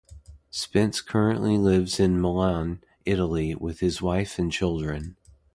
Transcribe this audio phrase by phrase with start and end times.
[0.49, 5.15] Spence currently lives in Milan, Italy with his wife and children.